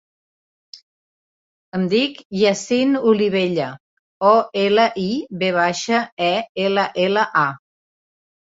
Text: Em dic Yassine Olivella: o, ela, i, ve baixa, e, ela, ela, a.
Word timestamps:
Em 1.79 1.83
dic 1.91 2.23
Yassine 2.37 3.03
Olivella: 3.11 3.69
o, 4.31 4.33
ela, 4.65 4.89
i, 5.05 5.07
ve 5.45 5.53
baixa, 5.61 6.03
e, 6.33 6.33
ela, 6.67 6.91
ela, 7.09 7.31
a. 7.47 7.49